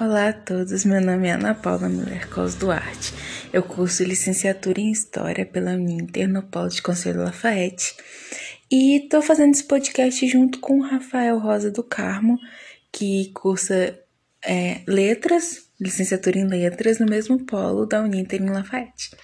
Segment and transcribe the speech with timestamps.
[0.00, 3.12] Olá a todos, meu nome é Ana Paula Miller Cos Duarte.
[3.52, 7.94] Eu curso licenciatura em História pela Uninter no Polo de Conselho Lafayette
[8.70, 12.38] e estou fazendo esse podcast junto com o Rafael Rosa do Carmo,
[12.90, 13.98] que cursa
[14.42, 19.14] é, Letras, licenciatura em Letras no mesmo polo da Uninter em Lafayette.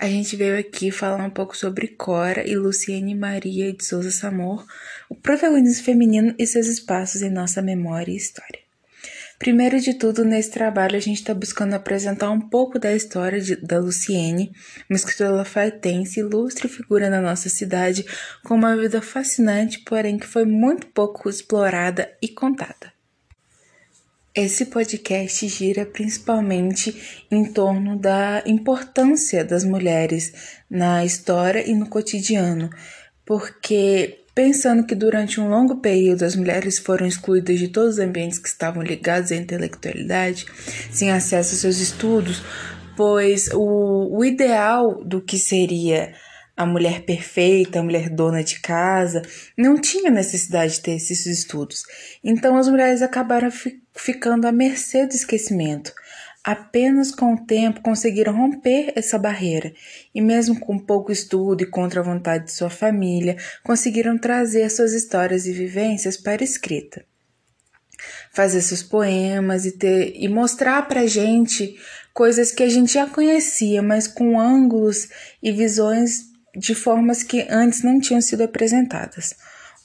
[0.00, 4.64] A gente veio aqui falar um pouco sobre Cora e Luciene Maria de Souza Samor,
[5.10, 8.65] o protagonismo feminino e seus espaços em nossa memória e história.
[9.38, 13.56] Primeiro de tudo, nesse trabalho a gente está buscando apresentar um pouco da história de,
[13.56, 14.50] da Luciene,
[14.88, 18.06] uma escritora lafayettense, ilustre figura na nossa cidade,
[18.42, 22.96] com uma vida fascinante, porém que foi muito pouco explorada e contada.
[24.34, 32.70] Esse podcast gira principalmente em torno da importância das mulheres na história e no cotidiano,
[33.24, 38.38] porque pensando que durante um longo período as mulheres foram excluídas de todos os ambientes
[38.38, 40.44] que estavam ligados à intelectualidade,
[40.92, 42.42] sem acesso aos seus estudos,
[42.94, 46.12] pois o, o ideal do que seria
[46.54, 49.22] a mulher perfeita, a mulher dona de casa,
[49.56, 51.82] não tinha necessidade de ter esses estudos.
[52.22, 55.94] Então as mulheres acabaram fi ficando à mercê do esquecimento.
[56.46, 59.74] Apenas com o tempo conseguiram romper essa barreira
[60.14, 64.92] e, mesmo com pouco estudo e contra a vontade de sua família, conseguiram trazer suas
[64.92, 67.04] histórias e vivências para a escrita.
[68.32, 71.76] Fazer seus poemas e, ter, e mostrar para gente
[72.14, 75.08] coisas que a gente já conhecia, mas com ângulos
[75.42, 79.34] e visões de formas que antes não tinham sido apresentadas.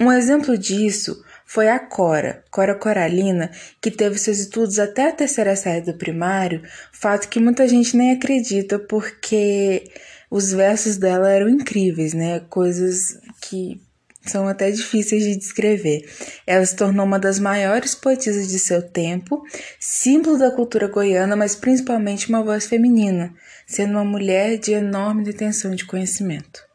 [0.00, 5.54] Um exemplo disso foi a Cora, Cora Coralina, que teve seus estudos até a terceira
[5.54, 9.90] série do primário, fato que muita gente nem acredita porque
[10.28, 12.40] os versos dela eram incríveis, né?
[12.50, 13.80] Coisas que
[14.22, 16.04] são até difíceis de descrever.
[16.44, 19.42] Ela se tornou uma das maiores poetisas de seu tempo,
[19.78, 23.32] símbolo da cultura goiana, mas principalmente uma voz feminina,
[23.66, 26.66] sendo uma mulher de enorme detenção de conhecimento.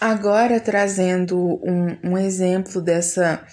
[0.00, 3.44] Agora, trazendo um, um exemplo dessa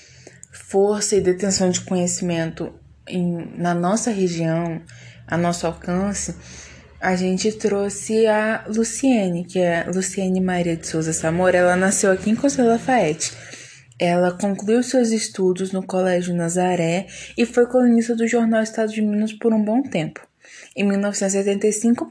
[0.54, 2.74] força e detenção de conhecimento
[3.06, 4.82] em, na nossa região,
[5.28, 6.34] a nosso alcance,
[7.02, 11.58] a gente trouxe a Luciene, que é Luciene Maria de Souza Samora.
[11.58, 13.34] Ela nasceu aqui em Conselho Lafayette.
[14.00, 19.34] Ela concluiu seus estudos no Colégio Nazaré e foi colunista do jornal Estado de Minas
[19.34, 20.26] por um bom tempo.
[20.76, 22.08] Em 1975,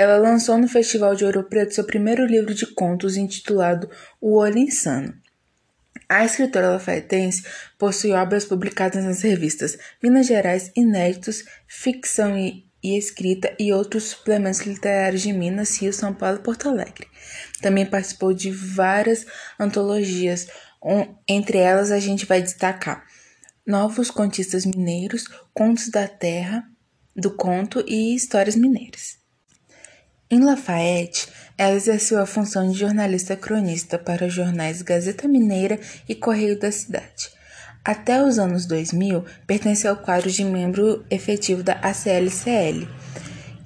[0.00, 4.56] ela lançou no Festival de Ouro Preto seu primeiro livro de contos intitulado O Olho
[4.56, 5.12] Insano.
[6.08, 7.44] A escritora lafayettense
[7.78, 14.60] possui obras publicadas nas revistas Minas Gerais Inéditos, Ficção e, e Escrita e outros suplementos
[14.60, 17.06] literários de Minas, Rio, São Paulo e Porto Alegre.
[17.60, 19.26] Também participou de várias
[19.58, 20.48] antologias,
[20.82, 23.04] um, entre elas a gente vai destacar
[23.66, 26.66] Novos Contistas Mineiros, Contos da Terra,
[27.14, 29.20] do Conto e Histórias Mineiras.
[30.32, 31.26] Em Lafayette,
[31.58, 36.70] ela exerceu a função de jornalista cronista para os jornais Gazeta Mineira e Correio da
[36.70, 37.30] Cidade.
[37.84, 42.86] Até os anos 2000, pertenceu ao quadro de membro efetivo da ACLCL,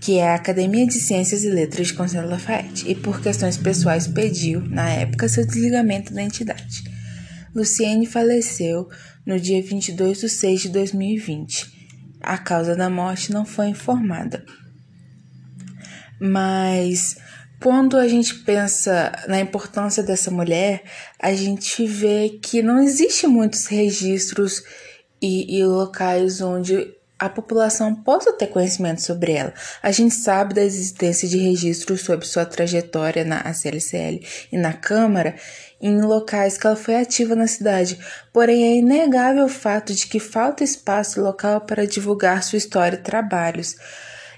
[0.01, 4.07] que é a Academia de Ciências e Letras de Conselho Lafayette, e por questões pessoais
[4.07, 6.85] pediu, na época, seu desligamento da entidade.
[7.55, 8.89] Luciene faleceu
[9.27, 11.67] no dia 22 de 6 de 2020.
[12.23, 14.43] A causa da morte não foi informada.
[16.21, 17.17] Mas
[17.61, 20.83] quando a gente pensa na importância dessa mulher,
[21.19, 24.63] a gente vê que não existe muitos registros
[25.21, 29.55] e, e locais onde a população possa ter conhecimento sobre ela.
[29.83, 34.21] A gente sabe da existência de registros sobre sua trajetória na ACLCL
[34.53, 35.37] e na Câmara
[35.81, 37.99] em locais que ela foi ativa na cidade,
[38.33, 43.03] porém é inegável o fato de que falta espaço local para divulgar sua história e
[43.03, 43.77] trabalhos.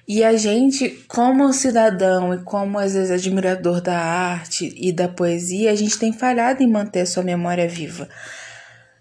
[0.09, 5.73] E a gente, como cidadão e como às vezes admirador da arte e da poesia,
[5.73, 8.09] a gente tem falhado em manter a sua memória viva.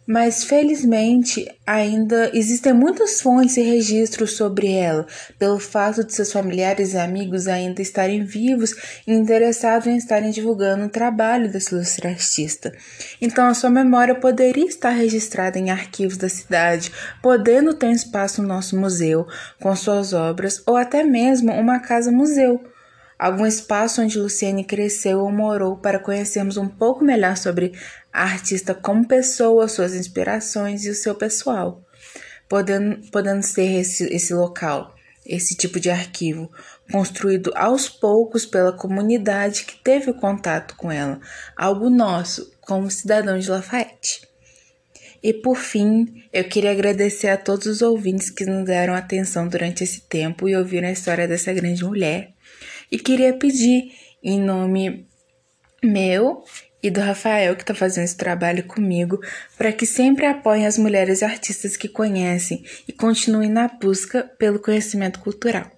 [0.08, 5.08] Mas felizmente ainda existem muitas fontes e registros sobre ela,
[5.40, 8.76] pelo fato de seus familiares e amigos ainda estarem vivos
[9.08, 12.72] e interessados em estarem divulgando o trabalho desse ilustre artista.
[13.20, 16.92] Então a sua memória poderia estar registrada em arquivos da cidade,
[17.22, 19.26] podendo ter um espaço no nosso museu
[19.60, 22.62] com suas obras ou até mesmo uma casa-museu
[23.18, 27.74] algum espaço onde Luciene cresceu ou morou para conhecermos um pouco melhor sobre
[28.12, 31.84] a artista como pessoa, suas inspirações e o seu pessoal,
[32.48, 34.96] podendo, podendo ser esse, esse local,
[35.26, 36.52] esse tipo de arquivo,
[36.92, 41.20] construído aos poucos pela comunidade que teve contato com ela,
[41.58, 44.28] algo nosso como cidadão de Lafayette.
[45.26, 49.84] E por fim, eu queria agradecer a todos os ouvintes que nos deram atenção durante
[49.84, 52.35] esse tempo e ouviram a história dessa grande mulher.
[52.92, 53.92] E queria pedir,
[54.24, 55.08] em nome
[55.84, 56.44] meu
[56.82, 59.20] e do Rafael, que está fazendo esse trabalho comigo,
[59.58, 65.20] para que sempre apoiem as mulheres artistas que conhecem e continuem na busca pelo conhecimento
[65.20, 65.72] cultural.